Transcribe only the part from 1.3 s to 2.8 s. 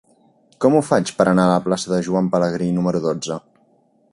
anar a la plaça de Joan Pelegrí